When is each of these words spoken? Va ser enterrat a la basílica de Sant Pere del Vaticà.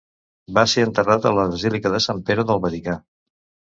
Va 0.57 0.61
ser 0.71 0.85
enterrat 0.87 1.27
a 1.29 1.33
la 1.39 1.45
basílica 1.51 1.91
de 1.97 2.03
Sant 2.09 2.25
Pere 2.31 2.47
del 2.53 2.63
Vaticà. 2.67 2.97